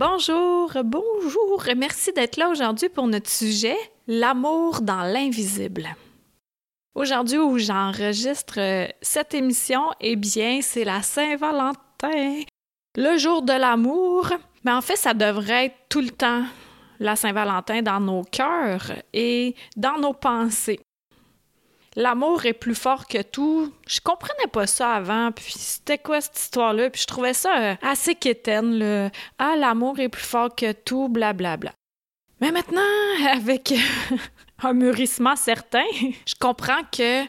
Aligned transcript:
Bonjour, 0.00 0.70
bonjour, 0.84 1.60
merci 1.76 2.12
d'être 2.12 2.36
là 2.36 2.50
aujourd'hui 2.50 2.88
pour 2.88 3.08
notre 3.08 3.28
sujet, 3.28 3.76
l'amour 4.06 4.80
dans 4.80 5.02
l'invisible. 5.02 5.88
Aujourd'hui 6.94 7.38
où 7.38 7.58
j'enregistre 7.58 8.60
euh, 8.60 8.86
cette 9.02 9.34
émission, 9.34 9.90
eh 10.00 10.14
bien, 10.14 10.60
c'est 10.62 10.84
la 10.84 11.02
Saint-Valentin, 11.02 12.42
le 12.94 13.18
jour 13.18 13.42
de 13.42 13.54
l'amour. 13.54 14.30
Mais 14.62 14.70
en 14.70 14.82
fait, 14.82 14.94
ça 14.94 15.14
devrait 15.14 15.66
être 15.66 15.76
tout 15.88 16.00
le 16.00 16.10
temps 16.10 16.44
la 17.00 17.16
Saint-Valentin 17.16 17.82
dans 17.82 17.98
nos 17.98 18.22
cœurs 18.22 18.92
et 19.12 19.56
dans 19.76 19.98
nos 19.98 20.14
pensées 20.14 20.78
l'amour 21.98 22.46
est 22.46 22.54
plus 22.54 22.76
fort 22.76 23.06
que 23.06 23.20
tout. 23.20 23.72
Je 23.86 24.00
comprenais 24.00 24.46
pas 24.50 24.66
ça 24.66 24.92
avant, 24.92 25.32
puis 25.32 25.52
c'était 25.56 25.98
quoi 25.98 26.20
cette 26.20 26.38
histoire-là, 26.38 26.90
puis 26.90 27.02
je 27.02 27.06
trouvais 27.06 27.34
ça 27.34 27.58
euh, 27.58 27.74
assez 27.82 28.14
quétaine, 28.14 28.78
le 28.78 29.10
«Ah, 29.38 29.56
l'amour 29.58 29.98
est 29.98 30.08
plus 30.08 30.24
fort 30.24 30.54
que 30.54 30.72
tout, 30.72 31.08
blablabla. 31.08 31.56
Bla, 31.56 31.56
bla. 31.56 31.72
Mais 32.40 32.52
maintenant, 32.52 32.80
avec 33.32 33.74
un 34.62 34.72
mûrissement 34.72 35.36
certain, 35.36 35.84
je 36.26 36.34
comprends 36.38 36.82
que 36.96 37.24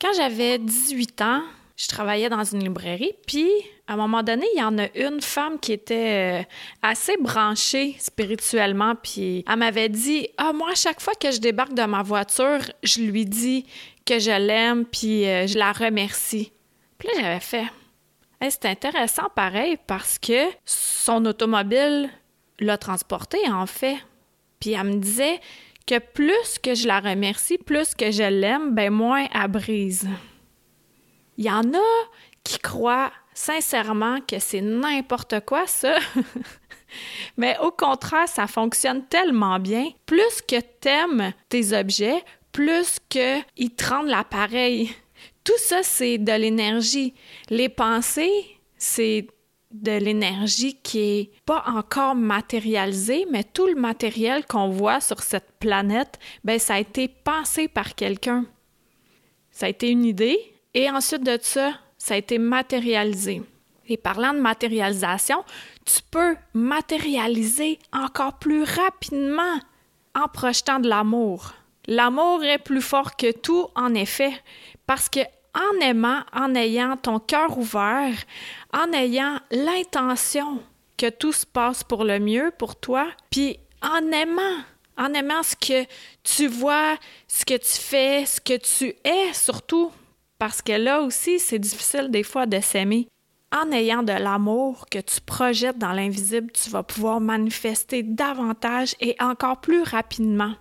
quand 0.00 0.12
j'avais 0.14 0.58
18 0.58 1.22
ans, 1.22 1.42
je 1.76 1.88
travaillais 1.88 2.28
dans 2.28 2.44
une 2.44 2.62
librairie, 2.62 3.14
puis 3.26 3.48
à 3.86 3.94
un 3.94 3.96
moment 3.96 4.22
donné, 4.22 4.46
il 4.54 4.60
y 4.60 4.62
en 4.62 4.78
a 4.78 4.86
une 4.94 5.22
femme 5.22 5.58
qui 5.58 5.72
était 5.72 6.40
euh, 6.40 6.42
assez 6.82 7.16
branchée 7.16 7.96
spirituellement, 7.98 8.94
puis 8.94 9.44
elle 9.48 9.56
m'avait 9.56 9.88
dit 9.88 10.28
Ah, 10.36 10.52
moi, 10.52 10.72
à 10.72 10.74
chaque 10.74 11.00
fois 11.00 11.14
que 11.18 11.30
je 11.30 11.40
débarque 11.40 11.72
de 11.72 11.82
ma 11.84 12.02
voiture, 12.02 12.60
je 12.82 13.00
lui 13.00 13.24
dis 13.24 13.64
que 14.10 14.18
je 14.18 14.30
l'aime, 14.32 14.84
puis 14.86 15.24
euh, 15.24 15.46
je 15.46 15.56
la 15.56 15.70
remercie. 15.70 16.52
Puis 16.98 17.06
là, 17.08 17.14
j'avais 17.20 17.38
fait. 17.38 17.66
c'est 18.40 18.64
intéressant 18.64 19.28
pareil 19.36 19.78
parce 19.86 20.18
que 20.18 20.48
son 20.64 21.24
automobile 21.26 22.10
l'a 22.58 22.76
transporté 22.76 23.38
en 23.48 23.66
fait. 23.66 23.98
Puis 24.58 24.72
elle 24.72 24.84
me 24.84 24.96
disait 24.96 25.40
que 25.86 26.00
plus 26.00 26.58
que 26.60 26.74
je 26.74 26.88
la 26.88 26.98
remercie, 26.98 27.56
plus 27.56 27.94
que 27.94 28.10
je 28.10 28.24
l'aime, 28.24 28.74
ben 28.74 28.90
moins 28.90 29.28
elle 29.32 29.48
brise. 29.48 30.08
Il 31.36 31.44
y 31.44 31.50
en 31.50 31.72
a 31.72 32.08
qui 32.42 32.58
croient 32.58 33.12
sincèrement 33.32 34.18
que 34.20 34.40
c'est 34.40 34.60
n'importe 34.60 35.38
quoi 35.46 35.68
ça. 35.68 35.94
Mais 37.36 37.56
au 37.62 37.70
contraire, 37.70 38.26
ça 38.26 38.48
fonctionne 38.48 39.06
tellement 39.06 39.60
bien. 39.60 39.90
Plus 40.04 40.42
que 40.42 40.60
t'aimes 40.60 41.32
tes 41.48 41.78
objets, 41.78 42.24
plus 42.52 42.98
qu'ils 43.08 43.74
te 43.76 43.88
rendent 43.88 44.08
l'appareil. 44.08 44.90
Tout 45.44 45.58
ça, 45.58 45.82
c'est 45.82 46.18
de 46.18 46.32
l'énergie. 46.32 47.14
Les 47.48 47.68
pensées, 47.68 48.58
c'est 48.76 49.26
de 49.70 49.92
l'énergie 49.92 50.74
qui 50.82 50.98
est 50.98 51.30
pas 51.46 51.64
encore 51.66 52.14
matérialisée, 52.14 53.26
mais 53.30 53.44
tout 53.44 53.66
le 53.66 53.76
matériel 53.76 54.44
qu'on 54.44 54.68
voit 54.68 55.00
sur 55.00 55.20
cette 55.20 55.52
planète, 55.60 56.18
ben 56.42 56.58
ça 56.58 56.74
a 56.74 56.80
été 56.80 57.08
pensé 57.08 57.68
par 57.68 57.94
quelqu'un. 57.94 58.46
Ça 59.50 59.66
a 59.66 59.68
été 59.68 59.90
une 59.90 60.04
idée 60.04 60.38
et 60.74 60.90
ensuite 60.90 61.22
de 61.22 61.38
ça, 61.40 61.72
ça 61.98 62.14
a 62.14 62.16
été 62.16 62.38
matérialisé. 62.38 63.42
Et 63.86 63.96
parlant 63.96 64.32
de 64.32 64.40
matérialisation, 64.40 65.44
tu 65.84 66.00
peux 66.10 66.36
matérialiser 66.54 67.78
encore 67.92 68.38
plus 68.38 68.62
rapidement 68.62 69.58
en 70.14 70.28
projetant 70.28 70.78
de 70.78 70.88
l'amour. 70.88 71.54
L'amour 71.86 72.44
est 72.44 72.58
plus 72.58 72.82
fort 72.82 73.16
que 73.16 73.32
tout, 73.32 73.68
en 73.74 73.94
effet, 73.94 74.32
parce 74.86 75.08
que 75.08 75.20
en 75.54 75.80
aimant, 75.80 76.22
en 76.32 76.54
ayant 76.54 76.96
ton 76.96 77.18
cœur 77.18 77.58
ouvert, 77.58 78.14
en 78.72 78.92
ayant 78.92 79.38
l'intention 79.50 80.60
que 80.96 81.10
tout 81.10 81.32
se 81.32 81.46
passe 81.46 81.82
pour 81.82 82.04
le 82.04 82.20
mieux 82.20 82.52
pour 82.56 82.76
toi, 82.76 83.08
puis 83.30 83.58
en 83.82 84.12
aimant, 84.12 84.58
en 84.96 85.12
aimant 85.14 85.42
ce 85.42 85.56
que 85.56 85.86
tu 86.22 86.46
vois, 86.46 86.96
ce 87.26 87.44
que 87.44 87.56
tu 87.56 87.80
fais, 87.80 88.26
ce 88.26 88.40
que 88.40 88.56
tu 88.56 88.94
es 89.04 89.32
surtout, 89.32 89.90
parce 90.38 90.62
que 90.62 90.72
là 90.72 91.00
aussi, 91.00 91.38
c'est 91.38 91.58
difficile 91.58 92.10
des 92.10 92.22
fois 92.22 92.46
de 92.46 92.60
s'aimer. 92.60 93.08
En 93.52 93.72
ayant 93.72 94.04
de 94.04 94.12
l'amour 94.12 94.86
que 94.88 95.00
tu 95.00 95.20
projettes 95.20 95.78
dans 95.78 95.92
l'invisible, 95.92 96.52
tu 96.52 96.70
vas 96.70 96.84
pouvoir 96.84 97.20
manifester 97.20 98.04
davantage 98.04 98.94
et 99.00 99.16
encore 99.18 99.60
plus 99.60 99.82
rapidement 99.82 100.54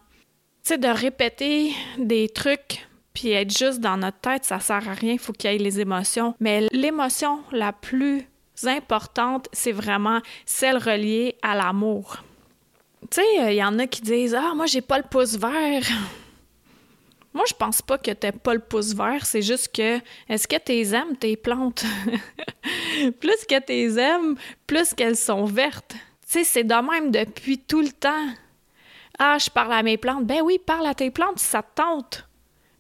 de 0.78 0.88
répéter 0.88 1.74
des 1.98 2.30
trucs 2.30 2.86
puis 3.14 3.32
être 3.32 3.56
juste 3.56 3.80
dans 3.80 3.98
notre 3.98 4.20
tête, 4.20 4.46
ça 4.46 4.60
sert 4.60 4.88
à 4.88 4.94
rien, 4.94 5.14
il 5.14 5.20
faut 5.20 5.34
qu'il 5.34 5.52
y 5.52 5.56
ait 5.56 5.58
les 5.58 5.80
émotions. 5.80 6.36
Mais 6.40 6.68
l'émotion 6.72 7.40
la 7.52 7.74
plus 7.74 8.26
importante, 8.64 9.48
c'est 9.52 9.72
vraiment 9.72 10.20
celle 10.46 10.78
reliée 10.78 11.36
à 11.42 11.56
l'amour. 11.56 12.24
Tu 13.12 13.22
sais, 13.22 13.52
il 13.54 13.56
y 13.56 13.64
en 13.64 13.80
a 13.80 13.88
qui 13.88 14.02
disent 14.02 14.36
Ah, 14.36 14.54
moi, 14.56 14.66
j'ai 14.66 14.82
pas 14.82 14.98
le 14.98 15.04
pouce 15.04 15.38
vert. 15.38 15.84
moi, 17.34 17.44
je 17.48 17.54
pense 17.54 17.82
pas 17.82 17.98
que 17.98 18.12
t'aies 18.12 18.32
pas 18.32 18.54
le 18.54 18.60
pouce 18.60 18.94
vert, 18.94 19.26
c'est 19.26 19.42
juste 19.42 19.76
que 19.76 20.00
est-ce 20.28 20.48
que 20.48 20.58
tu 20.58 20.94
aimes 20.94 21.18
tes 21.18 21.36
plantes? 21.36 21.86
plus 23.20 23.46
que 23.46 23.60
tu 23.60 24.00
aimes, 24.00 24.36
plus 24.68 24.94
qu'elles 24.94 25.18
sont 25.18 25.46
vertes. 25.46 25.94
Tu 26.28 26.40
sais, 26.40 26.44
c'est 26.44 26.64
de 26.64 26.74
même 26.74 27.12
depuis 27.12 27.58
tout 27.58 27.82
le 27.82 27.92
temps. 27.92 28.28
Ah, 29.20 29.38
je 29.38 29.50
parle 29.50 29.74
à 29.74 29.84
mes 29.84 29.98
plantes. 29.98 30.26
Ben 30.26 30.42
oui, 30.42 30.60
parle 30.66 30.88
à 30.88 30.96
tes 30.96 31.12
plantes 31.12 31.40
ça 31.40 31.62
te 31.62 31.76
tente. 31.76 32.26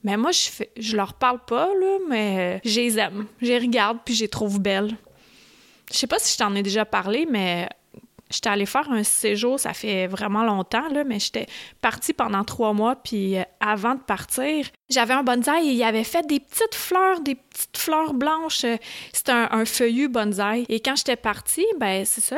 Mais 0.04 0.16
moi, 0.16 0.32
je 0.32 0.50
fais, 0.50 0.72
leur 0.94 1.14
parle 1.14 1.44
pas, 1.46 1.68
là, 1.68 1.98
mais 2.08 2.62
je 2.64 2.80
les 2.80 2.98
aime. 2.98 3.26
Je 3.42 3.48
les 3.48 3.60
regarde, 3.60 4.00
puis 4.06 4.16
je 4.16 4.22
les 4.22 4.30
trouve 4.30 4.62
belles. 4.62 4.96
Je 5.92 5.98
sais 5.98 6.08
pas 6.08 6.20
si 6.20 6.34
je 6.34 6.38
t'en 6.38 6.56
ai 6.56 6.64
déjà 6.64 6.86
parlé, 6.86 7.28
mais 7.30 7.68
j'étais 8.30 8.50
allée 8.50 8.66
faire 8.66 8.90
un 8.92 9.04
séjour, 9.04 9.60
ça 9.60 9.74
fait 9.74 10.08
vraiment 10.08 10.44
longtemps, 10.44 10.88
là, 10.90 11.04
mais 11.04 11.20
j'étais 11.20 11.48
partie 11.82 12.14
pendant 12.14 12.46
trois 12.46 12.72
mois, 12.72 12.96
puis 12.96 13.38
euh, 13.38 13.44
avant 13.60 13.96
de 13.96 14.00
partir, 14.00 14.68
j'avais 14.90 15.16
un 15.16 15.24
bonsaï 15.24 15.68
et 15.68 15.74
il 15.74 15.84
avait 15.84 16.04
fait 16.06 16.26
des 16.28 16.40
petites 16.40 16.76
fleurs, 16.76 17.20
des 17.20 17.36
petites 17.36 17.78
fleurs 17.78 18.14
blanches. 18.14 18.66
C'était 19.12 19.32
un, 19.32 19.50
un, 19.52 19.66
feuillu 19.66 20.08
bonsaï. 20.08 20.66
Et 20.70 20.80
quand 20.80 20.96
j'étais 20.96 21.18
partie, 21.18 21.66
ben 21.78 22.06
c'est 22.06 22.22
ça, 22.22 22.38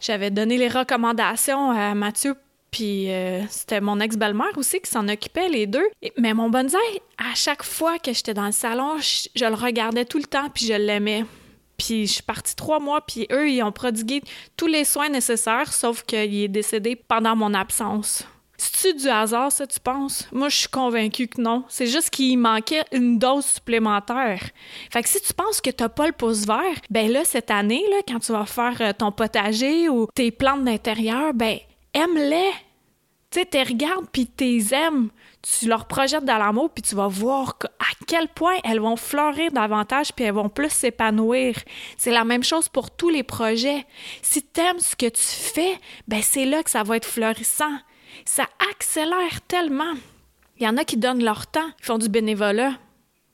j'avais 0.00 0.30
donné 0.30 0.56
les 0.56 0.68
recommandations 0.68 1.70
à 1.72 1.94
Mathieu 1.94 2.36
puis 2.70 3.10
euh, 3.10 3.42
c'était 3.48 3.80
mon 3.80 4.00
ex-belle-mère 4.00 4.56
aussi 4.56 4.80
qui 4.80 4.90
s'en 4.90 5.08
occupait, 5.08 5.48
les 5.48 5.66
deux. 5.66 5.86
mais 6.16 6.34
mon 6.34 6.50
bonsaï, 6.50 6.80
à 7.18 7.34
chaque 7.34 7.62
fois 7.62 7.98
que 7.98 8.12
j'étais 8.12 8.34
dans 8.34 8.46
le 8.46 8.52
salon, 8.52 8.98
je, 8.98 9.44
le 9.44 9.54
regardais 9.54 10.04
tout 10.04 10.18
le 10.18 10.24
temps, 10.24 10.48
puis 10.52 10.66
je 10.66 10.74
l'aimais. 10.74 11.24
Puis 11.76 12.06
je 12.06 12.12
suis 12.14 12.22
partie 12.22 12.54
trois 12.54 12.78
mois, 12.78 13.00
puis 13.00 13.26
eux, 13.32 13.50
ils 13.50 13.62
ont 13.62 13.72
prodigué 13.72 14.22
tous 14.56 14.66
les 14.66 14.84
soins 14.84 15.08
nécessaires, 15.08 15.72
sauf 15.72 16.02
qu'il 16.02 16.34
est 16.34 16.48
décédé 16.48 16.94
pendant 16.94 17.34
mon 17.34 17.54
absence. 17.54 18.24
C'est-tu 18.58 18.94
du 19.04 19.08
hasard, 19.08 19.50
ça, 19.50 19.66
tu 19.66 19.80
penses? 19.80 20.28
Moi, 20.32 20.50
je 20.50 20.56
suis 20.56 20.68
convaincue 20.68 21.28
que 21.28 21.40
non. 21.40 21.64
C'est 21.68 21.86
juste 21.86 22.10
qu'il 22.10 22.38
manquait 22.38 22.84
une 22.92 23.18
dose 23.18 23.46
supplémentaire. 23.46 24.42
Fait 24.92 25.02
que 25.02 25.08
si 25.08 25.18
tu 25.22 25.32
penses 25.32 25.62
que 25.62 25.70
t'as 25.70 25.88
pas 25.88 26.06
le 26.06 26.12
pouce 26.12 26.44
vert, 26.44 26.76
ben 26.90 27.10
là, 27.10 27.24
cette 27.24 27.50
année, 27.50 27.82
quand 28.06 28.18
tu 28.18 28.32
vas 28.32 28.44
faire 28.44 28.76
euh, 28.82 28.92
ton 28.92 29.12
potager 29.12 29.88
ou 29.88 30.06
tes 30.14 30.30
plantes 30.30 30.64
d'intérieur, 30.64 31.32
ben 31.32 31.56
aime-les. 31.94 32.50
Tu 33.30 33.38
sais, 33.40 33.46
tu 33.46 33.58
regardes 33.58 34.08
puis 34.10 34.26
tu 34.26 34.62
aimes. 34.74 35.10
Tu 35.42 35.68
leur 35.68 35.86
projettes 35.86 36.24
dans 36.24 36.36
l'amour 36.36 36.70
puis 36.70 36.82
tu 36.82 36.94
vas 36.94 37.06
voir 37.08 37.56
à 37.78 38.04
quel 38.06 38.28
point 38.28 38.56
elles 38.64 38.80
vont 38.80 38.96
fleurir 38.96 39.52
davantage 39.52 40.12
puis 40.12 40.24
elles 40.24 40.34
vont 40.34 40.48
plus 40.48 40.70
s'épanouir. 40.70 41.56
C'est 41.96 42.10
la 42.10 42.24
même 42.24 42.42
chose 42.42 42.68
pour 42.68 42.90
tous 42.90 43.08
les 43.08 43.22
projets. 43.22 43.86
Si 44.20 44.42
tu 44.42 44.60
aimes 44.60 44.80
ce 44.80 44.96
que 44.96 45.08
tu 45.08 45.22
fais, 45.22 45.78
ben 46.08 46.20
c'est 46.22 46.44
là 46.44 46.62
que 46.62 46.70
ça 46.70 46.82
va 46.82 46.96
être 46.96 47.06
fleurissant. 47.06 47.78
Ça 48.24 48.46
accélère 48.70 49.40
tellement. 49.46 49.94
Il 50.58 50.64
y 50.64 50.68
en 50.68 50.76
a 50.76 50.84
qui 50.84 50.98
donnent 50.98 51.24
leur 51.24 51.46
temps, 51.46 51.70
ils 51.78 51.86
font 51.86 51.98
du 51.98 52.08
bénévolat. 52.08 52.74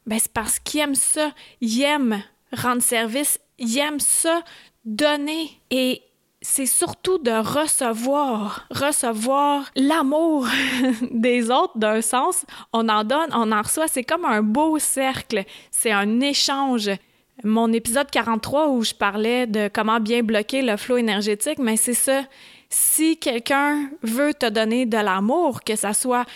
Ben 0.06 0.19
c'est 0.20 0.32
parce 0.32 0.60
qu'ils 0.60 0.81
aiment 0.81 0.94
ça, 0.94 1.32
ils 1.60 1.82
aiment 1.82 2.22
rendre 2.52 2.82
service, 2.82 3.40
ils 3.58 3.78
aiment 3.78 3.98
ça, 3.98 4.42
donner. 4.84 5.50
Et 5.70 6.02
c'est 6.48 6.64
surtout 6.64 7.19
de 7.19 7.32
recevoir, 7.32 8.69
recevoir 8.70 9.69
l'amour 9.75 10.46
des 11.10 11.50
autres 11.50 11.76
d'un 11.76 12.00
sens. 12.00 12.46
On 12.72 12.88
en 12.88 13.02
donne, 13.02 13.31
on 13.32 13.50
en 13.50 13.62
reçoit. 13.62 13.88
C'est 13.88 14.04
comme 14.04 14.25
un 14.25 14.43
beau 14.43 14.78
cercle. 14.78 15.43
C'est 15.72 15.90
un 15.90 16.20
échange. 16.20 16.88
Mon 17.43 17.72
épisode 17.72 18.08
43 18.12 18.69
où 18.69 18.84
je 18.84 18.94
parlais 18.94 19.48
de 19.48 19.69
comment 19.70 19.98
bien 19.98 20.22
bloquer 20.22 20.62
le 20.62 20.76
flot 20.76 20.98
énergétique, 20.98 21.58
mais 21.58 21.76
c'est 21.76 21.94
ça. 21.94 22.22
Si 22.70 23.19
quelqu'un 23.19 23.90
veut 24.02 24.32
te 24.32 24.48
donner 24.48 24.87
de 24.87 24.98
l'amour, 24.98 25.64
que 25.64 25.75
ça 25.75 25.94
soit 25.94 26.26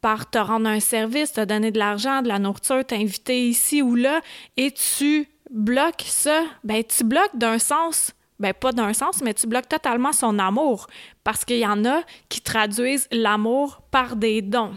par 0.00 0.28
te 0.28 0.38
rendre 0.38 0.68
un 0.68 0.80
service, 0.80 1.32
te 1.32 1.44
donner 1.44 1.70
de 1.70 1.78
l'argent, 1.78 2.22
de 2.22 2.28
la 2.28 2.40
nourriture, 2.40 2.84
t'inviter 2.84 3.46
ici 3.48 3.82
ou 3.82 3.94
là, 3.94 4.20
et 4.56 4.72
tu 4.72 5.28
bloques 5.48 6.04
ça, 6.06 6.42
ben 6.64 6.82
tu 6.82 7.04
bloques 7.04 7.36
d'un 7.36 7.60
sens, 7.60 8.12
ben 8.40 8.52
pas 8.52 8.72
d'un 8.72 8.92
sens, 8.92 9.20
mais 9.22 9.34
tu 9.34 9.46
bloques 9.46 9.68
totalement 9.68 10.12
son 10.12 10.38
amour, 10.38 10.88
parce 11.22 11.44
qu'il 11.44 11.58
y 11.58 11.66
en 11.66 11.84
a 11.84 12.02
qui 12.28 12.40
traduisent 12.40 13.06
l'amour 13.12 13.82
par 13.90 14.16
des 14.16 14.42
dons. 14.42 14.72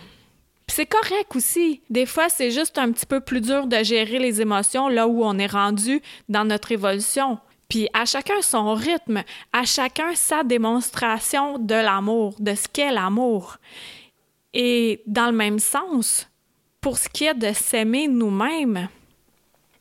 C'est 0.68 0.86
correct 0.86 1.36
aussi. 1.36 1.82
Des 1.90 2.06
fois, 2.06 2.30
c'est 2.30 2.52
juste 2.52 2.78
un 2.78 2.92
petit 2.92 3.06
peu 3.06 3.20
plus 3.20 3.42
dur 3.42 3.68
de 3.68 3.84
gérer 3.84 4.20
les 4.20 4.42
émotions 4.42 4.88
là 4.88 5.08
où 5.08 5.24
on 5.24 5.38
est 5.38 5.52
rendu 5.52 6.02
dans 6.30 6.46
notre 6.46 6.72
évolution. 6.72 7.38
Puis 7.70 7.88
à 7.94 8.06
chacun 8.06 8.42
son 8.42 8.74
rythme, 8.74 9.24
à 9.52 9.66
chacun 9.66 10.16
sa 10.16 10.44
démonstration 10.44 11.58
de 11.58 11.76
l'amour, 11.76 12.36
de 12.40 12.56
ce 12.56 12.68
qu'est 12.68 12.92
l'amour. 12.92 13.58
Et 14.54 15.02
dans 15.08 15.28
le 15.28 15.32
même 15.32 15.60
sens, 15.60 16.30
pour 16.82 16.98
ce 16.98 17.10
qui 17.10 17.26
est 17.26 17.34
de 17.34 17.54
s'aimer 17.54 18.08
nous-mêmes, 18.08 18.90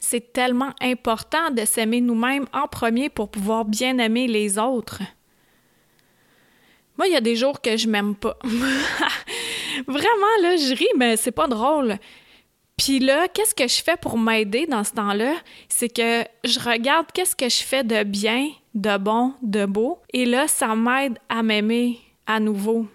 c'est 0.02 0.32
tellement 0.32 0.72
important 0.82 1.50
de 1.50 1.64
s'aimer 1.64 2.00
nous-mêmes 2.00 2.46
en 2.52 2.66
premier 2.66 3.08
pour 3.08 3.30
pouvoir 3.30 3.64
bien 3.64 3.98
aimer 3.98 4.26
les 4.26 4.58
autres. 4.58 5.00
Moi, 6.98 7.06
il 7.06 7.12
y 7.12 7.16
a 7.16 7.20
des 7.20 7.36
jours 7.36 7.60
que 7.60 7.76
je 7.76 7.86
m'aime 7.86 8.16
pas. 8.16 8.36
Vraiment, 9.86 10.34
là, 10.42 10.56
je 10.56 10.74
ris, 10.74 10.88
mais 10.96 11.16
c'est 11.16 11.30
pas 11.30 11.46
drôle. 11.46 11.96
Puis 12.76 12.98
là, 12.98 13.28
qu'est-ce 13.28 13.54
que 13.54 13.68
je 13.68 13.80
fais 13.80 13.96
pour 13.96 14.18
m'aider 14.18 14.66
dans 14.66 14.82
ce 14.82 14.92
temps-là? 14.92 15.34
C'est 15.68 15.88
que 15.88 16.24
je 16.44 16.58
regarde 16.58 17.06
qu'est-ce 17.14 17.36
que 17.36 17.48
je 17.48 17.62
fais 17.62 17.84
de 17.84 18.02
bien, 18.02 18.50
de 18.74 18.96
bon, 18.98 19.34
de 19.40 19.66
beau, 19.66 20.00
et 20.12 20.26
là, 20.26 20.48
ça 20.48 20.74
m'aide 20.74 21.16
à 21.28 21.44
m'aimer 21.44 22.00
à 22.26 22.40
nouveau. 22.40 22.88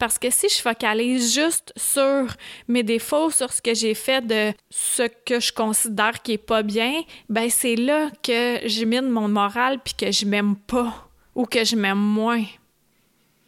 Parce 0.00 0.18
que 0.18 0.30
si 0.30 0.48
je 0.48 0.62
focalise 0.62 1.34
juste 1.34 1.74
sur 1.76 2.26
mes 2.68 2.82
défauts, 2.82 3.30
sur 3.30 3.52
ce 3.52 3.60
que 3.60 3.74
j'ai 3.74 3.92
fait 3.92 4.26
de 4.26 4.54
ce 4.70 5.02
que 5.26 5.40
je 5.40 5.52
considère 5.52 6.22
qui 6.22 6.32
est 6.32 6.38
pas 6.38 6.62
bien, 6.62 7.02
ben 7.28 7.50
c'est 7.50 7.76
là 7.76 8.08
que 8.22 8.66
je 8.66 8.86
mine 8.86 9.10
mon 9.10 9.28
moral 9.28 9.78
puis 9.84 9.92
que 9.92 10.10
je 10.10 10.24
m'aime 10.24 10.56
pas 10.56 11.06
ou 11.34 11.44
que 11.44 11.64
je 11.64 11.76
m'aime 11.76 11.98
moins. 11.98 12.42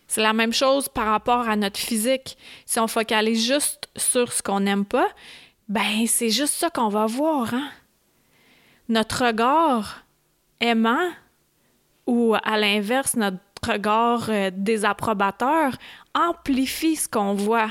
C'est 0.06 0.20
la 0.20 0.34
même 0.34 0.52
chose 0.52 0.90
par 0.90 1.06
rapport 1.06 1.48
à 1.48 1.56
notre 1.56 1.80
physique. 1.80 2.36
Si 2.66 2.78
on 2.78 2.86
focalise 2.86 3.46
juste 3.46 3.88
sur 3.96 4.30
ce 4.30 4.42
qu'on 4.42 4.60
n'aime 4.60 4.84
pas, 4.84 5.08
ben 5.70 6.06
c'est 6.06 6.28
juste 6.28 6.52
ça 6.52 6.68
qu'on 6.68 6.90
va 6.90 7.06
voir, 7.06 7.54
hein? 7.54 7.70
Notre 8.90 9.24
regard 9.24 10.04
aimant 10.60 11.12
ou 12.06 12.34
à 12.34 12.58
l'inverse, 12.58 13.16
notre 13.16 13.38
regard 13.66 14.28
euh, 14.28 14.50
désapprobateur 14.52 15.76
amplifie 16.14 16.96
ce 16.96 17.08
qu'on 17.08 17.34
voit. 17.34 17.70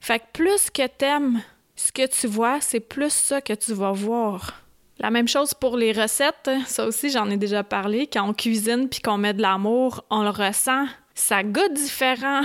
Fait 0.00 0.18
que 0.18 0.24
plus 0.32 0.70
que 0.70 0.86
t'aimes 0.86 1.42
ce 1.76 1.92
que 1.92 2.06
tu 2.06 2.26
vois, 2.26 2.60
c'est 2.60 2.80
plus 2.80 3.12
ça 3.12 3.40
que 3.40 3.52
tu 3.52 3.72
vas 3.72 3.92
voir. 3.92 4.62
La 4.98 5.10
même 5.10 5.26
chose 5.26 5.54
pour 5.54 5.76
les 5.76 5.92
recettes, 5.92 6.50
ça 6.66 6.86
aussi 6.86 7.10
j'en 7.10 7.28
ai 7.30 7.36
déjà 7.36 7.64
parlé. 7.64 8.06
Quand 8.06 8.28
on 8.28 8.32
cuisine 8.32 8.88
puis 8.88 9.00
qu'on 9.00 9.18
met 9.18 9.32
de 9.32 9.42
l'amour, 9.42 10.04
on 10.10 10.22
le 10.22 10.30
ressent 10.30 10.86
ça 11.14 11.42
goûte 11.42 11.74
différent. 11.74 12.42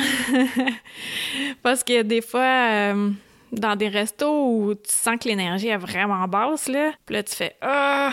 Parce 1.63 1.83
que 1.83 2.01
des 2.01 2.21
fois, 2.21 2.69
euh, 2.71 3.11
dans 3.51 3.75
des 3.75 3.87
restos 3.87 4.49
où 4.49 4.75
tu 4.75 4.91
sens 4.91 5.17
que 5.21 5.27
l'énergie 5.27 5.67
est 5.67 5.77
vraiment 5.77 6.27
basse, 6.27 6.67
là, 6.67 6.91
puis 7.05 7.15
là, 7.15 7.23
tu 7.23 7.35
fais 7.35 7.55
Ah, 7.61 8.11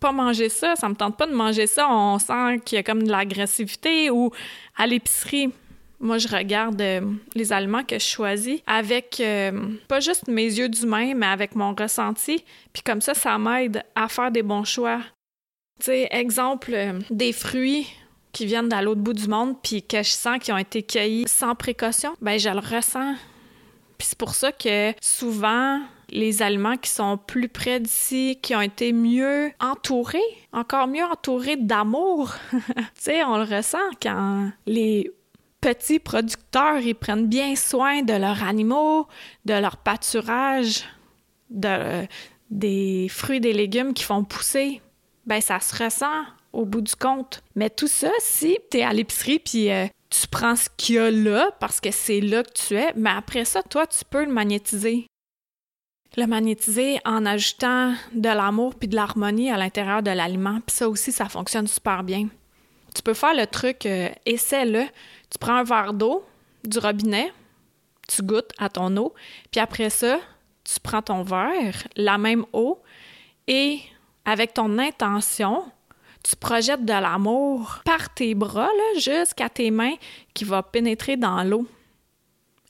pas 0.00 0.12
manger 0.12 0.48
ça, 0.48 0.76
ça 0.76 0.88
me 0.88 0.94
tente 0.94 1.16
pas 1.16 1.26
de 1.26 1.34
manger 1.34 1.66
ça. 1.66 1.88
On 1.90 2.18
sent 2.18 2.60
qu'il 2.64 2.76
y 2.76 2.78
a 2.78 2.82
comme 2.82 3.02
de 3.02 3.10
l'agressivité 3.10 4.10
ou 4.10 4.30
à 4.76 4.86
l'épicerie. 4.86 5.50
Moi, 6.00 6.18
je 6.18 6.28
regarde 6.28 6.80
euh, 6.80 7.00
les 7.34 7.52
aliments 7.52 7.84
que 7.84 7.98
je 7.98 8.04
choisis 8.04 8.60
avec 8.66 9.20
euh, 9.20 9.52
pas 9.88 10.00
juste 10.00 10.28
mes 10.28 10.44
yeux 10.44 10.68
d'humain, 10.68 11.14
mais 11.14 11.26
avec 11.26 11.54
mon 11.54 11.74
ressenti. 11.74 12.44
Puis 12.72 12.82
comme 12.82 13.00
ça, 13.00 13.14
ça 13.14 13.38
m'aide 13.38 13.82
à 13.94 14.08
faire 14.08 14.30
des 14.30 14.42
bons 14.42 14.64
choix. 14.64 15.00
Tu 15.82 15.90
exemple, 16.10 16.76
des 17.10 17.32
fruits 17.32 17.86
qui 18.32 18.46
viennent 18.46 18.68
de 18.68 18.84
l'autre 18.84 19.00
bout 19.00 19.14
du 19.14 19.28
monde, 19.28 19.56
puis 19.62 19.82
que 19.82 20.02
je 20.02 20.10
sens 20.10 20.38
qu'ils 20.40 20.52
ont 20.52 20.58
été 20.58 20.82
cueillis 20.82 21.24
sans 21.26 21.54
précaution, 21.54 22.14
ben 22.20 22.38
je 22.38 22.50
le 22.50 22.58
ressens. 22.58 23.14
Puis 23.96 24.08
c'est 24.08 24.18
pour 24.18 24.34
ça 24.34 24.52
que 24.52 24.92
souvent, 25.00 25.80
les 26.10 26.42
aliments 26.42 26.76
qui 26.76 26.90
sont 26.90 27.18
plus 27.18 27.48
près 27.48 27.80
d'ici, 27.80 28.38
qui 28.42 28.54
ont 28.54 28.60
été 28.60 28.92
mieux 28.92 29.50
entourés, 29.60 30.20
encore 30.52 30.86
mieux 30.86 31.04
entourés 31.04 31.56
d'amour, 31.56 32.34
tu 32.52 32.62
sais, 32.94 33.24
on 33.24 33.38
le 33.38 33.44
ressent 33.44 33.78
quand 34.02 34.50
les 34.66 35.10
petits 35.60 35.98
producteurs, 35.98 36.78
ils 36.78 36.94
prennent 36.94 37.26
bien 37.26 37.56
soin 37.56 38.02
de 38.02 38.12
leurs 38.12 38.42
animaux, 38.42 39.06
de 39.46 39.54
leur 39.54 39.78
pâturage, 39.78 40.84
de, 41.48 42.06
des 42.50 43.08
fruits 43.08 43.40
des 43.40 43.52
légumes 43.52 43.94
qui 43.94 44.04
font 44.04 44.24
pousser. 44.24 44.82
Ben 45.26 45.40
ça 45.40 45.60
se 45.60 45.82
ressent 45.82 46.24
au 46.52 46.64
bout 46.66 46.82
du 46.82 46.94
compte. 46.94 47.42
Mais 47.56 47.70
tout 47.70 47.88
ça, 47.88 48.10
si 48.18 48.58
tu 48.70 48.78
es 48.78 48.82
à 48.82 48.92
l'épicerie 48.92 49.38
puis 49.38 49.70
euh, 49.70 49.86
tu 50.10 50.26
prends 50.28 50.54
ce 50.54 50.68
qu'il 50.76 50.94
y 50.96 50.98
a 50.98 51.10
là 51.10 51.50
parce 51.60 51.80
que 51.80 51.90
c'est 51.90 52.20
là 52.20 52.42
que 52.42 52.52
tu 52.52 52.74
es, 52.74 52.92
mais 52.94 53.10
après 53.10 53.44
ça, 53.44 53.62
toi, 53.62 53.86
tu 53.86 54.04
peux 54.08 54.24
le 54.24 54.32
magnétiser. 54.32 55.06
Le 56.16 56.26
magnétiser 56.26 56.98
en 57.04 57.26
ajoutant 57.26 57.94
de 58.12 58.28
l'amour 58.28 58.74
puis 58.74 58.88
de 58.88 58.94
l'harmonie 58.94 59.50
à 59.50 59.56
l'intérieur 59.56 60.02
de 60.02 60.10
l'aliment. 60.10 60.60
Puis 60.66 60.76
ça 60.76 60.88
aussi, 60.88 61.10
ça 61.10 61.28
fonctionne 61.28 61.66
super 61.66 62.04
bien. 62.04 62.28
Tu 62.94 63.02
peux 63.02 63.14
faire 63.14 63.34
le 63.34 63.46
truc, 63.46 63.86
euh, 63.86 64.08
essaie-le. 64.24 64.84
Tu 65.30 65.38
prends 65.38 65.56
un 65.56 65.64
verre 65.64 65.92
d'eau 65.92 66.24
du 66.64 66.78
robinet, 66.78 67.32
tu 68.08 68.22
goûtes 68.22 68.52
à 68.58 68.68
ton 68.68 68.96
eau, 68.96 69.14
puis 69.50 69.60
après 69.60 69.90
ça, 69.90 70.18
tu 70.64 70.80
prends 70.80 71.02
ton 71.02 71.22
verre, 71.22 71.74
la 71.96 72.18
même 72.18 72.44
eau, 72.52 72.80
et 73.46 73.80
avec 74.24 74.54
ton 74.54 74.78
intention, 74.78 75.64
tu 76.22 76.36
projettes 76.36 76.84
de 76.84 76.92
l'amour 76.92 77.80
par 77.84 78.12
tes 78.14 78.34
bras 78.34 78.70
jusqu'à 78.96 79.48
tes 79.48 79.70
mains 79.70 79.94
qui 80.32 80.44
va 80.44 80.62
pénétrer 80.62 81.16
dans 81.16 81.42
l'eau. 81.44 81.66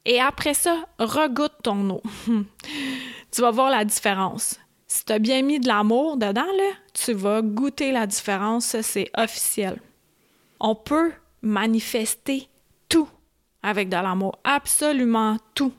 Et 0.04 0.20
après 0.20 0.54
ça, 0.54 0.86
regoute 0.98 1.54
ton 1.62 1.88
eau. 1.90 2.02
tu 3.30 3.40
vas 3.40 3.50
voir 3.50 3.70
la 3.70 3.84
différence. 3.84 4.58
Si 4.86 5.04
tu 5.04 5.12
as 5.12 5.18
bien 5.18 5.42
mis 5.42 5.60
de 5.60 5.66
l'amour 5.66 6.16
dedans, 6.16 6.44
tu 6.92 7.12
vas 7.14 7.42
goûter 7.42 7.90
la 7.90 8.06
différence, 8.06 8.76
c'est 8.82 9.10
officiel. 9.16 9.80
On 10.60 10.74
peut 10.74 11.12
manifester 11.42 12.48
tout 12.88 13.08
avec 13.62 13.88
de 13.88 13.96
l'amour, 13.96 14.38
absolument 14.44 15.38
tout. 15.54 15.72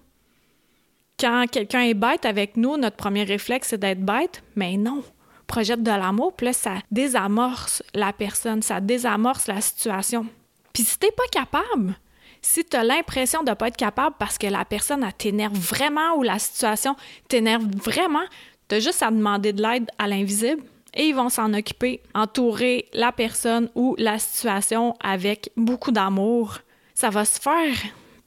Quand 1.20 1.46
quelqu'un 1.50 1.82
est 1.82 1.94
bête 1.94 2.26
avec 2.26 2.58
nous, 2.58 2.78
notre 2.78 2.98
premier 2.98 3.24
réflexe, 3.24 3.70
c'est 3.70 3.78
d'être 3.78 4.04
bête, 4.04 4.44
mais 4.56 4.76
non 4.76 5.04
projette 5.46 5.84
de 5.84 5.92
l'amour, 5.92 6.34
puis 6.34 6.48
là, 6.48 6.54
ça 6.54 6.76
désamorce 6.92 7.84
la 7.94 8.14
personne, 8.14 8.62
ça 8.62 8.82
désamorce 8.82 9.48
la 9.48 9.62
situation. 9.62 10.26
Puis 10.74 10.84
si 10.84 11.00
t'es 11.00 11.12
pas 11.12 11.28
capable, 11.32 11.96
si 12.46 12.64
tu 12.64 12.78
as 12.78 12.84
l'impression 12.84 13.44
de 13.44 13.52
pas 13.54 13.70
être 13.70 13.76
capable 13.76 14.16
parce 14.20 14.38
que 14.38 14.46
la 14.48 14.66
personne 14.66 15.04
t'énerve 15.18 15.58
vraiment 15.58 16.16
ou 16.18 16.24
la 16.24 16.38
situation 16.38 16.96
t'énerve 17.28 17.66
vraiment, 17.84 18.26
tu 18.70 18.76
as 18.76 18.80
juste 18.80 19.02
à 19.02 19.10
demander 19.10 19.52
de 19.52 19.62
l'aide 19.62 19.90
à 19.98 20.08
l'invisible 20.08 20.64
et 20.94 21.08
ils 21.08 21.16
vont 21.16 21.30
s'en 21.30 21.54
occuper, 21.54 22.02
entourer 22.14 22.88
la 22.94 23.12
personne 23.12 23.70
ou 23.74 23.96
la 23.98 24.20
situation 24.20 24.96
avec 25.02 25.50
beaucoup 25.58 25.92
d'amour. 25.92 26.60
Ça 26.94 27.10
va 27.10 27.26
se 27.26 27.40
faire, 27.40 27.76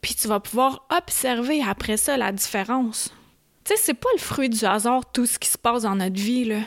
puis 0.01 0.15
tu 0.15 0.27
vas 0.27 0.41
pouvoir 0.41 0.87
observer 0.91 1.63
après 1.63 1.97
ça 1.97 2.17
la 2.17 2.33
différence. 2.33 3.15
Tu 3.65 3.75
sais, 3.75 3.81
c'est 3.81 3.95
pas 3.95 4.11
le 4.15 4.21
fruit 4.21 4.51
du 4.51 4.65
hasard 4.65 5.11
tout 5.13 5.27
ce 5.27 5.39
qui 5.39 5.49
se 5.49 5.59
passe 5.59 5.83
dans 5.83 5.95
notre 5.95 6.21
vie, 6.21 6.45
là 6.45 6.61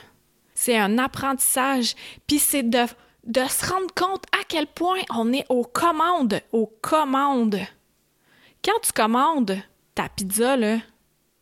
c'est 0.61 0.77
un 0.77 0.99
apprentissage, 0.99 1.95
puis 2.27 2.37
c'est 2.37 2.61
de, 2.61 2.85
de 3.25 3.45
se 3.45 3.65
rendre 3.71 3.93
compte 3.95 4.23
à 4.31 4.43
quel 4.47 4.67
point 4.67 5.01
on 5.13 5.31
est 5.33 5.45
aux 5.49 5.63
commandes, 5.63 6.41
aux 6.51 6.67
commandes. 6.81 7.59
Quand 8.63 8.79
tu 8.83 8.91
commandes 8.93 9.57
ta 9.95 10.09
pizza, 10.09 10.57
là, 10.57 10.77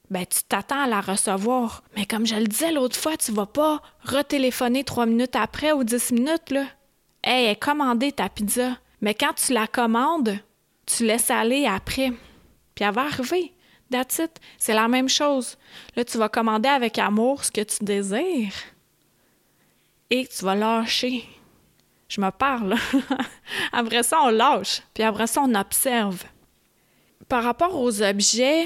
ben 0.10 0.26
tu 0.26 0.44
t'attends 0.44 0.82
à 0.82 0.88
la 0.88 1.02
recevoir. 1.02 1.84
Mais 1.96 2.06
comme 2.06 2.26
je 2.26 2.36
le 2.36 2.48
disais 2.48 2.72
l'autre 2.72 2.98
fois, 2.98 3.18
tu 3.18 3.32
vas 3.32 3.46
pas 3.46 3.82
retéléphoner 4.04 4.84
trois 4.84 5.06
minutes 5.06 5.36
après 5.36 5.72
ou 5.72 5.84
dix 5.84 6.12
minutes, 6.12 6.50
là. 6.50 6.66
Hey, 7.24 7.56
commandé 7.58 8.12
ta 8.12 8.30
pizza. 8.30 8.78
Mais 9.02 9.14
quand 9.14 9.34
tu 9.34 9.54
la 9.54 9.68
commandes, 9.68 10.40
tu 10.86 11.06
laisses 11.06 11.30
aller 11.30 11.66
après. 11.66 12.12
Puis 12.76 12.86
elle 12.86 12.94
va 12.94 13.04
arriver. 13.04 13.54
C'est 14.58 14.74
la 14.74 14.88
même 14.88 15.10
chose. 15.10 15.58
Là, 15.96 16.06
tu 16.06 16.18
vas 16.18 16.30
commander 16.30 16.70
avec 16.70 17.00
amour 17.00 17.44
ce 17.44 17.52
que 17.52 17.62
tu 17.62 17.84
désires 17.84 18.54
et 20.10 20.28
tu 20.28 20.46
vas 20.46 20.56
lâcher. 20.56 21.26
Je 22.10 22.20
me 22.20 22.32
parle. 22.32 22.76
après 23.72 24.04
ça, 24.04 24.20
on 24.24 24.30
lâche, 24.30 24.82
puis 24.94 25.04
après 25.04 25.28
ça, 25.28 25.42
on 25.42 25.56
observe. 25.56 26.24
Par 27.30 27.44
rapport 27.44 27.80
aux 27.80 28.02
objets, 28.02 28.66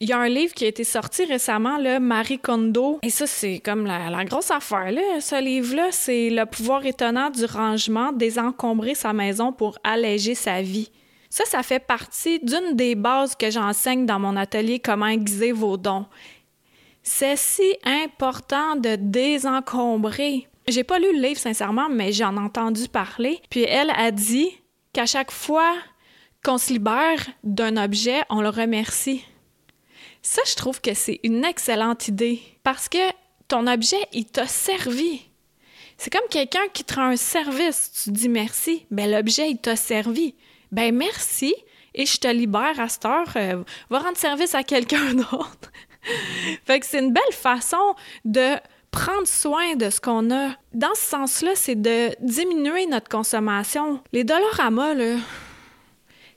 il 0.00 0.10
y 0.10 0.12
a 0.12 0.18
un 0.18 0.28
livre 0.28 0.52
qui 0.52 0.64
a 0.64 0.68
été 0.68 0.84
sorti 0.84 1.24
récemment, 1.24 1.78
là, 1.78 2.00
Marie 2.00 2.38
Kondo. 2.38 2.98
Et 3.02 3.10
ça, 3.10 3.26
c'est 3.26 3.60
comme 3.60 3.86
la, 3.86 4.24
grosse 4.24 4.50
affaire, 4.50 4.90
là. 4.90 5.20
Ce 5.20 5.40
livre-là, 5.40 5.88
c'est 5.90 6.28
le 6.28 6.44
pouvoir 6.44 6.84
étonnant 6.84 7.30
du 7.30 7.46
rangement, 7.46 8.12
désencombrer 8.12 8.94
sa 8.94 9.12
maison 9.12 9.52
pour 9.52 9.78
alléger 9.84 10.34
sa 10.34 10.60
vie. 10.60 10.90
Ça, 11.30 11.44
ça 11.44 11.62
fait 11.62 11.80
partie 11.80 12.40
d'une 12.40 12.74
des 12.74 12.94
bases 12.94 13.34
que 13.36 13.50
j'enseigne 13.50 14.06
dans 14.06 14.18
mon 14.18 14.36
atelier 14.36 14.80
Comment 14.80 15.06
aiguiser 15.06 15.52
vos 15.52 15.76
dons. 15.76 16.06
C'est 17.02 17.36
si 17.36 17.76
important 17.84 18.76
de 18.76 18.96
désencombrer. 18.96 20.48
J'ai 20.68 20.82
pas 20.82 20.98
lu 20.98 21.12
le 21.12 21.22
livre, 21.22 21.38
sincèrement, 21.38 21.88
mais 21.88 22.12
j'en 22.12 22.36
ai 22.36 22.40
entendu 22.40 22.88
parler. 22.88 23.40
Puis 23.50 23.62
elle 23.62 23.90
a 23.90 24.10
dit 24.10 24.50
qu'à 24.92 25.06
chaque 25.06 25.30
fois 25.30 25.76
qu'on 26.44 26.58
se 26.58 26.72
libère 26.72 27.24
d'un 27.44 27.76
objet, 27.76 28.22
on 28.30 28.40
le 28.40 28.48
remercie. 28.48 29.24
Ça, 30.22 30.42
je 30.44 30.56
trouve 30.56 30.80
que 30.80 30.92
c'est 30.92 31.20
une 31.22 31.44
excellente 31.44 32.08
idée 32.08 32.40
parce 32.64 32.88
que 32.88 32.98
ton 33.46 33.68
objet, 33.68 34.08
il 34.12 34.24
t'a 34.24 34.48
servi. 34.48 35.22
C'est 35.98 36.12
comme 36.12 36.28
quelqu'un 36.28 36.66
qui 36.72 36.82
te 36.82 36.94
rend 36.94 37.10
un 37.10 37.16
service, 37.16 38.02
tu 38.02 38.10
dis 38.10 38.28
merci, 38.28 38.86
ben 38.90 39.08
l'objet, 39.08 39.48
il 39.48 39.58
t'a 39.58 39.76
servi. 39.76 40.34
Ben 40.72 40.92
merci 40.92 41.54
et 41.94 42.06
je 42.06 42.18
te 42.18 42.26
libère 42.26 42.78
à 42.80 42.88
cette 42.88 43.04
heure, 43.04 43.32
euh, 43.36 43.62
va 43.88 44.00
rendre 44.00 44.16
service 44.16 44.56
à 44.56 44.64
quelqu'un 44.64 45.14
d'autre. 45.14 45.70
fait 46.64 46.80
que 46.80 46.86
c'est 46.86 46.98
une 46.98 47.12
belle 47.12 47.22
façon 47.32 47.94
de 48.24 48.56
prendre 48.96 49.26
soin 49.26 49.76
de 49.76 49.90
ce 49.90 50.00
qu'on 50.00 50.30
a. 50.30 50.52
Dans 50.72 50.94
ce 50.94 51.02
sens-là, 51.02 51.50
c'est 51.54 51.74
de 51.74 52.16
diminuer 52.20 52.86
notre 52.86 53.10
consommation. 53.10 54.00
Les 54.12 54.24
Dollarama, 54.24 54.94
là, 54.94 55.16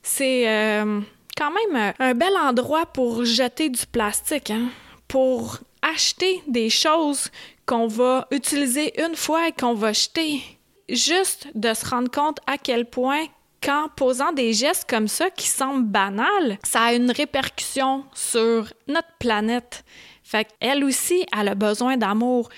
c'est... 0.04 0.48
Euh, 0.48 1.00
quand 1.38 1.52
même 1.52 1.82
euh, 1.82 1.92
un 2.00 2.14
bel 2.16 2.36
endroit 2.36 2.86
pour 2.86 3.24
jeter 3.24 3.70
du 3.70 3.86
plastique, 3.86 4.52
hein? 4.52 4.68
pour 5.08 5.60
acheter 5.82 6.44
des 6.48 6.70
choses 6.70 7.32
qu'on 7.66 7.88
va 7.88 8.28
utiliser 8.30 9.02
une 9.02 9.16
fois 9.16 9.48
et 9.48 9.54
qu'on 9.54 9.74
va 9.74 9.94
jeter. 9.94 10.42
Juste 10.90 11.48
de 11.56 11.74
se 11.74 11.86
rendre 11.86 12.12
compte 12.12 12.40
à 12.46 12.58
quel 12.58 12.86
point 12.86 13.24
qu'en 13.64 13.88
posant 13.96 14.34
des 14.34 14.52
gestes 14.52 14.90
comme 14.90 15.08
ça 15.08 15.30
qui 15.30 15.48
semblent 15.48 15.86
banals, 15.86 16.58
ça 16.64 16.82
a 16.82 16.94
une 16.94 17.12
répercussion 17.12 18.04
sur 18.14 18.74
notre 18.88 19.14
planète. 19.18 19.86
Fait 20.30 20.48
qu'elle 20.60 20.84
aussi, 20.84 21.26
elle 21.36 21.48
a 21.48 21.56
besoin 21.56 21.98
d'amour. 21.98 22.50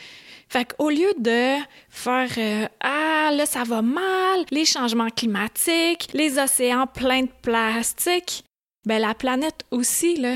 Fait 0.49 0.65
qu'au 0.65 0.89
lieu 0.89 1.13
de 1.17 1.55
faire 1.87 2.29
euh, 2.37 2.67
Ah, 2.81 3.31
là, 3.31 3.45
ça 3.45 3.63
va 3.63 3.81
mal, 3.81 4.43
les 4.51 4.65
changements 4.65 5.07
climatiques, 5.07 6.09
les 6.11 6.37
océans 6.37 6.85
pleins 6.85 7.21
de 7.21 7.31
plastique, 7.41 8.43
ben 8.85 8.99
la 9.01 9.13
planète 9.13 9.63
aussi, 9.71 10.17
là, 10.17 10.35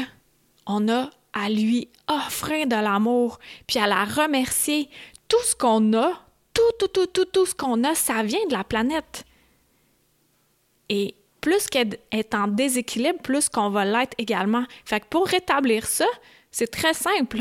on 0.65 0.87
a 0.87 1.09
à 1.33 1.49
lui 1.49 1.89
offrir 2.07 2.67
de 2.67 2.75
l'amour, 2.77 3.39
puis 3.67 3.79
à 3.79 3.87
la 3.87 4.05
remercier. 4.05 4.89
Tout 5.27 5.43
ce 5.43 5.57
qu'on 5.57 5.91
a, 5.91 6.13
tout, 6.53 6.61
tout, 6.79 6.87
tout, 6.87 7.07
tout, 7.07 7.25
tout 7.25 7.45
ce 7.45 7.53
qu'on 7.53 7.83
a, 7.83 7.95
ça 7.95 8.23
vient 8.23 8.47
de 8.47 8.53
la 8.53 8.63
planète. 8.63 9.25
Et 10.87 11.15
plus 11.45 11.67
qu'elle 11.67 11.99
est 12.11 12.33
en 12.33 12.47
déséquilibre, 12.47 13.19
plus 13.21 13.49
qu'on 13.49 13.69
va 13.69 13.85
l'être 13.85 14.15
également. 14.17 14.63
Fait 14.83 14.99
que 14.99 15.05
pour 15.05 15.27
rétablir 15.27 15.85
ça, 15.85 16.07
c'est 16.49 16.71
très 16.71 16.95
simple. 16.95 17.37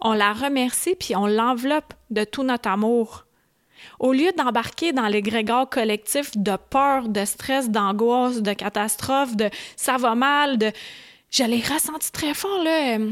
On 0.00 0.12
la 0.12 0.32
remercie, 0.32 0.94
puis 0.94 1.16
on 1.16 1.26
l'enveloppe 1.26 1.92
de 2.10 2.22
tout 2.22 2.44
notre 2.44 2.68
amour. 2.68 3.24
Au 3.98 4.12
lieu 4.12 4.30
d'embarquer 4.38 4.92
dans 4.92 5.08
les 5.08 5.22
grégores 5.22 5.68
collectifs 5.68 6.36
de 6.36 6.56
peur, 6.70 7.08
de 7.08 7.24
stress, 7.24 7.68
d'angoisse, 7.68 8.42
de 8.42 8.52
catastrophe, 8.52 9.34
de 9.34 9.50
ça 9.74 9.96
va 9.96 10.14
mal, 10.14 10.56
de. 10.58 10.70
Je 11.32 11.42
l'ai 11.42 11.60
ressenti 11.60 12.12
très 12.12 12.34
fort, 12.34 12.62
là. 12.62 12.96
Euh, 12.96 13.10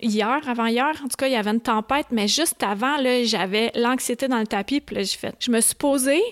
hier, 0.00 0.40
avant-hier, 0.46 0.92
en 1.04 1.08
tout 1.08 1.16
cas, 1.18 1.26
il 1.26 1.32
y 1.32 1.36
avait 1.36 1.50
une 1.50 1.60
tempête, 1.60 2.06
mais 2.12 2.28
juste 2.28 2.62
avant, 2.62 2.96
là, 2.98 3.24
j'avais 3.24 3.72
l'anxiété 3.74 4.28
dans 4.28 4.38
le 4.38 4.46
tapis, 4.46 4.80
puis 4.80 4.94
là, 4.94 5.02
j'ai 5.02 5.18
fait. 5.18 5.34
Je 5.40 5.50
me 5.50 5.60
suis 5.60 5.74
posée, 5.74 6.22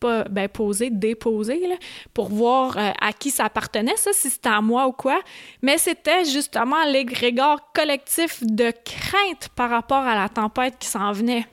pas 0.00 0.24
ben 0.24 0.48
là, 0.56 1.76
pour 2.14 2.30
voir 2.30 2.76
euh, 2.76 2.90
à 3.00 3.12
qui 3.12 3.30
ça 3.30 3.44
appartenait, 3.44 3.96
ça, 3.96 4.12
si 4.12 4.30
c'était 4.30 4.48
à 4.48 4.60
moi 4.60 4.86
ou 4.86 4.92
quoi. 4.92 5.20
Mais 5.62 5.78
c'était 5.78 6.24
justement 6.24 6.84
l'égrégore 6.86 7.72
collectif 7.72 8.42
de 8.42 8.72
crainte 8.84 9.50
par 9.54 9.70
rapport 9.70 10.02
à 10.02 10.14
la 10.14 10.28
tempête 10.28 10.76
qui 10.78 10.88
s'en 10.88 11.12
venait. 11.12 11.46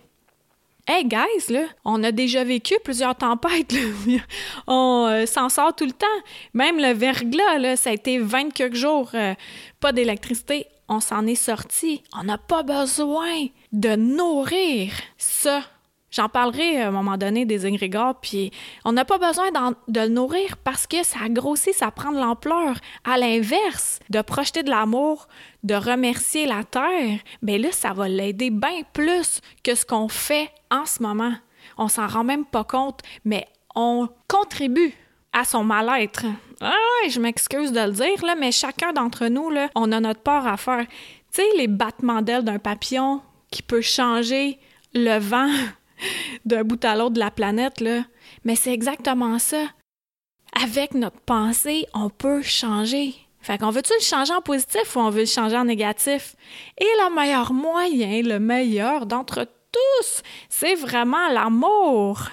Hey 0.90 1.04
guys, 1.04 1.52
là, 1.52 1.64
on 1.84 2.02
a 2.06 2.14
déjà 2.14 2.46
vécu 2.46 2.76
plusieurs 2.82 3.16
tempêtes. 3.16 3.76
on 4.68 5.08
euh, 5.10 5.26
s'en 5.26 5.50
sort 5.50 5.76
tout 5.76 5.86
le 5.86 5.92
temps. 5.92 6.08
Même 6.54 6.78
le 6.78 6.94
verglas, 6.94 7.58
là, 7.60 7.76
ça 7.76 7.90
a 7.90 7.94
été 7.94 8.20
20 8.20 8.54
quelques 8.54 8.76
jours, 8.76 9.10
euh, 9.14 9.34
pas 9.82 9.92
d'électricité. 9.92 10.66
On 10.88 11.02
s'en 11.02 11.28
est 11.28 11.36
sorti. 11.36 12.04
On 12.18 12.24
n'a 12.24 12.38
pas 12.38 12.64
besoin 12.64 13.48
de 13.74 13.98
nourrir 13.98 14.94
ça 15.18 15.62
J'en 16.18 16.30
parlerai 16.30 16.82
à 16.82 16.88
un 16.88 16.92
moment 16.92 17.16
donné 17.16 17.46
des 17.46 17.68
égrégores, 17.68 18.16
puis 18.20 18.50
on 18.84 18.92
n'a 18.92 19.06
pas 19.06 19.20
besoin 19.20 19.52
de 19.88 20.02
le 20.02 20.08
nourrir 20.08 20.58
parce 20.64 20.88
que 20.88 21.04
ça 21.04 21.30
grossit, 21.30 21.76
ça 21.76 21.92
prend 21.92 22.12
de 22.12 22.18
l'ampleur. 22.18 22.76
À 23.04 23.20
l'inverse, 23.20 24.00
de 24.10 24.24
projeter 24.24 24.64
de 24.64 24.72
l'amour, 24.72 25.28
de 25.62 25.76
remercier 25.76 26.48
la 26.48 26.64
Terre, 26.64 27.20
bien 27.44 27.60
là, 27.60 27.72
ça 27.72 27.94
va 27.94 28.10
l'aider 28.10 28.50
bien 28.50 28.82
plus 28.94 29.42
que 29.64 29.76
ce 29.76 29.86
qu'on 29.86 30.08
fait 30.08 30.50
en 30.72 30.88
ce 30.88 31.04
moment. 31.04 31.34
On 31.78 31.88
s'en 31.88 32.08
rend 32.08 32.24
même 32.24 32.46
pas 32.46 32.64
compte, 32.64 33.02
mais 33.24 33.48
on 33.76 34.10
contribue 34.28 34.96
à 35.34 35.44
son 35.44 35.64
mal-être. 35.64 36.26
Ah 36.62 36.74
ouais, 37.04 37.12
je 37.12 37.20
m'excuse 37.20 37.72
de 37.72 37.82
le 37.82 37.92
dire, 37.92 38.26
là, 38.26 38.34
mais 38.34 38.52
chacun 38.52 38.92
d'entre 38.92 39.28
nous, 39.28 39.52
là, 39.52 39.70
on 39.76 39.92
a 39.92 40.00
notre 40.00 40.22
part 40.22 40.48
à 40.48 40.58
faire. 40.58 40.88
Tu 41.32 41.44
sais, 41.44 41.48
les 41.58 41.68
battements 41.68 42.24
d'ailes 42.24 42.44
d'un 42.44 42.58
papillon 42.58 43.22
qui 43.52 43.62
peut 43.62 43.82
changer 43.82 44.58
le 44.96 45.20
vent 45.20 45.52
d'un 46.46 46.64
bout 46.64 46.84
à 46.86 46.96
l'autre 46.96 47.14
de 47.14 47.20
la 47.20 47.32
planète, 47.32 47.82
là. 47.82 48.04
Mais 48.44 48.56
c'est 48.56 48.74
exactement 48.74 49.40
ça. 49.40 49.64
Avec 50.62 50.94
notre 50.94 51.20
pensée, 51.22 51.86
on 51.94 52.10
peut 52.10 52.42
changer. 52.42 53.14
Fait 53.42 53.58
qu'on 53.58 53.70
veut-tu 53.70 53.94
le 54.00 54.04
changer 54.04 54.34
en 54.34 54.42
positif 54.42 54.96
ou 54.96 55.00
on 55.00 55.10
veut 55.10 55.22
le 55.22 55.26
changer 55.26 55.56
en 55.56 55.66
négatif? 55.66 56.36
Et 56.78 56.84
le 56.84 57.16
meilleur 57.16 57.54
moyen, 57.54 58.22
le 58.22 58.40
meilleur 58.40 59.06
d'entre 59.06 59.48
tous, 59.72 60.24
c'est 60.50 60.76
vraiment 60.76 61.30
l'amour. 61.30 62.30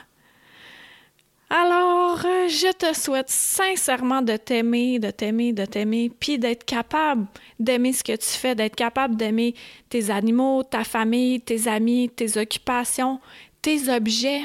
Alors, 1.51 2.21
euh, 2.25 2.49
je 2.49 2.73
te 2.73 2.99
souhaite 2.99 3.29
sincèrement 3.29 4.23
de 4.23 4.37
t'aimer, 4.37 4.99
de 4.99 5.11
t'aimer, 5.11 5.53
de 5.53 5.65
t'aimer, 5.65 6.11
puis 6.11 6.37
d'être 6.39 6.65
capable 6.65 7.27
d'aimer 7.61 7.93
ce 7.93 8.03
que 8.03 8.17
tu 8.17 8.27
fais, 8.27 8.55
d'être 8.57 8.75
capable 8.75 9.15
d'aimer 9.15 9.55
tes 9.89 10.11
animaux, 10.11 10.65
ta 10.65 10.83
famille, 10.83 11.41
tes 11.41 11.69
amis, 11.69 12.09
tes 12.09 12.39
occupations, 12.39 13.21
tes 13.65 13.89
objets 13.89 14.43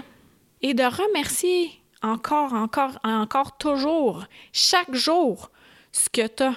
et 0.61 0.73
de 0.73 0.83
remercier 0.83 1.71
encore, 2.01 2.53
encore, 2.53 2.97
encore, 3.03 3.57
toujours, 3.57 4.23
chaque 4.53 4.95
jour, 4.95 5.51
ce 5.91 6.09
que 6.09 6.25
tu 6.25 6.43
as. 6.43 6.55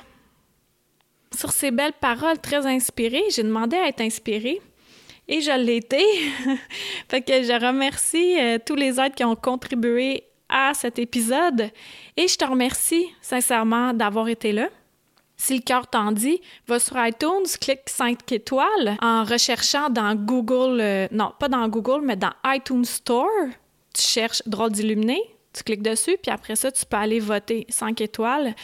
Sur 1.37 1.51
ces 1.51 1.73
belles 1.73 1.99
paroles 2.01 2.39
très 2.39 2.65
inspirées, 2.65 3.25
j'ai 3.31 3.43
demandé 3.43 3.77
à 3.77 3.89
être 3.89 4.01
inspirée 4.01 4.61
et 5.27 5.41
je 5.41 5.51
l'ai 5.51 5.79
été. 5.79 6.05
fait 7.09 7.23
que 7.23 7.43
je 7.43 7.67
remercie 7.67 8.39
euh, 8.39 8.59
tous 8.65 8.77
les 8.77 9.01
autres 9.01 9.17
qui 9.17 9.25
ont 9.25 9.35
contribué 9.35 10.23
à 10.49 10.73
cet 10.73 11.01
épisode 11.01 11.69
et 12.17 12.29
je 12.29 12.37
te 12.37 12.45
remercie 12.45 13.07
sincèrement 13.21 13.93
d'avoir 13.93 14.29
été 14.29 14.53
là. 14.53 14.69
Si 15.37 15.57
le 15.57 15.63
cœur 15.63 15.87
t'en 15.89 16.13
dit, 16.13 16.41
va 16.69 16.79
sur 16.79 16.97
iTunes, 17.05 17.47
clique 17.61 17.81
5 17.87 18.31
étoiles 18.31 18.97
en 19.01 19.25
recherchant 19.25 19.91
dans 19.91 20.15
Google, 20.15 20.81
euh, 20.81 21.09
non, 21.11 21.33
pas 21.39 21.49
dans 21.49 21.67
Google, 21.69 22.03
mais 22.05 22.17
dans 22.17 22.33
iTunes 22.47 22.85
Store. 22.85 23.29
Tu 23.95 24.03
cherches 24.03 24.43
Drôle 24.47 24.71
d'illuminé, 24.71 25.21
tu 25.53 25.65
cliques 25.65 25.83
dessus, 25.83 26.17
puis 26.23 26.31
après 26.31 26.57
ça, 26.57 26.71
tu 26.71 26.87
peux 26.87 26.97
aller 26.97 27.21
voter 27.21 27.67
5 27.69 28.01
étoiles. 28.01 28.55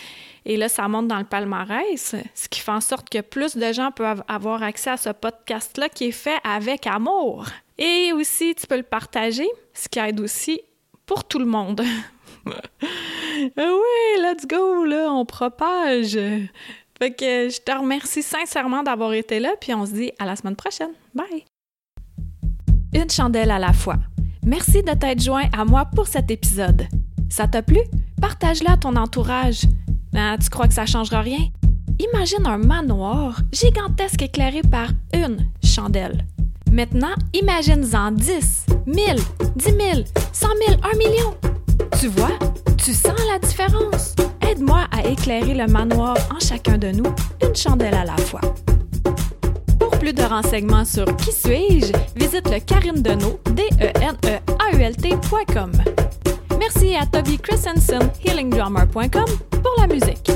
Et 0.44 0.56
là, 0.56 0.68
ça 0.68 0.88
monte 0.88 1.08
dans 1.08 1.18
le 1.18 1.24
palmarès, 1.24 2.14
ce 2.34 2.48
qui 2.48 2.60
fait 2.60 2.72
en 2.72 2.80
sorte 2.80 3.10
que 3.10 3.20
plus 3.20 3.56
de 3.56 3.72
gens 3.72 3.90
peuvent 3.90 4.22
avoir 4.28 4.62
accès 4.62 4.90
à 4.90 4.96
ce 4.96 5.10
podcast-là 5.10 5.88
qui 5.88 6.06
est 6.06 6.12
fait 6.12 6.38
avec 6.44 6.86
amour. 6.86 7.46
Et 7.76 8.12
aussi, 8.12 8.54
tu 8.54 8.66
peux 8.66 8.76
le 8.76 8.82
partager, 8.82 9.48
ce 9.74 9.88
qui 9.88 9.98
aide 9.98 10.20
aussi 10.20 10.60
pour 11.06 11.24
tout 11.24 11.38
le 11.38 11.46
monde. 11.46 11.82
Ah 13.56 13.72
oui, 13.72 14.22
let's 14.22 14.46
go, 14.46 14.84
là, 14.84 15.12
on 15.12 15.24
propage. 15.24 16.18
Fait 16.98 17.12
que 17.12 17.48
je 17.48 17.60
te 17.60 17.70
remercie 17.70 18.22
sincèrement 18.22 18.82
d'avoir 18.82 19.12
été 19.12 19.38
là, 19.38 19.50
puis 19.60 19.72
on 19.74 19.86
se 19.86 19.92
dit 19.92 20.12
à 20.18 20.26
la 20.26 20.34
semaine 20.34 20.56
prochaine. 20.56 20.90
Bye! 21.14 21.44
Une 22.92 23.10
chandelle 23.10 23.50
à 23.50 23.58
la 23.58 23.72
fois. 23.72 23.96
Merci 24.44 24.82
de 24.82 24.92
t'être 24.92 25.22
joint 25.22 25.48
à 25.56 25.64
moi 25.64 25.84
pour 25.94 26.08
cet 26.08 26.30
épisode. 26.30 26.88
Ça 27.28 27.46
t'a 27.46 27.62
plu? 27.62 27.80
Partage-le 28.20 28.70
à 28.70 28.76
ton 28.76 28.96
entourage. 28.96 29.62
Ben, 30.12 30.36
tu 30.38 30.48
crois 30.48 30.66
que 30.66 30.74
ça 30.74 30.86
changera 30.86 31.20
rien? 31.20 31.48
Imagine 32.00 32.46
un 32.46 32.58
manoir 32.58 33.40
gigantesque 33.52 34.22
éclairé 34.22 34.62
par 34.62 34.88
une 35.12 35.48
chandelle. 35.62 36.24
Maintenant, 36.72 37.14
imagine-en 37.32 38.12
10, 38.12 38.66
1000, 38.86 38.96
10 39.56 39.64
000, 39.64 39.76
100 40.32 40.46
000, 40.66 40.80
1 40.82 40.96
million. 40.96 41.34
Tu 42.00 42.06
vois, 42.06 42.38
tu 42.76 42.94
sens 42.94 43.18
la 43.32 43.40
différence. 43.40 44.14
Aide-moi 44.40 44.86
à 44.92 45.04
éclairer 45.04 45.52
le 45.52 45.66
manoir 45.66 46.16
en 46.32 46.38
chacun 46.38 46.78
de 46.78 46.92
nous, 46.92 47.12
une 47.42 47.56
chandelle 47.56 47.94
à 47.94 48.04
la 48.04 48.16
fois. 48.16 48.40
Pour 49.80 49.90
plus 49.98 50.12
de 50.12 50.22
renseignements 50.22 50.84
sur 50.84 51.04
Qui 51.16 51.32
suis-je, 51.32 51.92
visite 52.14 52.48
le 52.50 52.60
Karine 52.60 53.02
Deneau, 53.02 53.40
d 53.50 53.62
e 53.80 53.90
n 54.00 54.16
e 54.26 54.38
a 54.58 54.76
u 54.76 54.80
l 54.80 54.94
Merci 56.58 56.94
à 56.94 57.04
Toby 57.04 57.36
Christensen, 57.38 58.10
healingdrummer.com, 58.24 59.26
pour 59.50 59.74
la 59.78 59.88
musique. 59.88 60.30